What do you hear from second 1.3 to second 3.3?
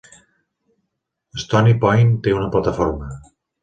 Stony Point té una plataforma.